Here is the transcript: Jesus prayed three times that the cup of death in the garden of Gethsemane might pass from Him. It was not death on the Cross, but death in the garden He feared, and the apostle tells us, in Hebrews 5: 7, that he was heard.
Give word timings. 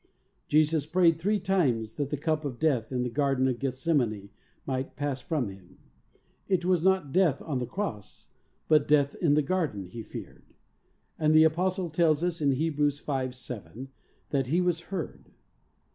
Jesus 0.47 0.87
prayed 0.87 1.19
three 1.19 1.39
times 1.39 1.93
that 1.93 2.09
the 2.09 2.17
cup 2.17 2.43
of 2.43 2.57
death 2.57 2.91
in 2.91 3.03
the 3.03 3.07
garden 3.11 3.47
of 3.47 3.59
Gethsemane 3.59 4.31
might 4.65 4.95
pass 4.95 5.21
from 5.21 5.49
Him. 5.49 5.77
It 6.47 6.65
was 6.65 6.81
not 6.83 7.11
death 7.11 7.39
on 7.43 7.59
the 7.59 7.67
Cross, 7.67 8.29
but 8.67 8.87
death 8.87 9.13
in 9.13 9.35
the 9.35 9.43
garden 9.43 9.85
He 9.85 10.01
feared, 10.01 10.55
and 11.19 11.35
the 11.35 11.43
apostle 11.43 11.91
tells 11.91 12.23
us, 12.23 12.41
in 12.41 12.53
Hebrews 12.53 12.97
5: 12.97 13.35
7, 13.35 13.89
that 14.31 14.47
he 14.47 14.59
was 14.59 14.79
heard. 14.89 15.33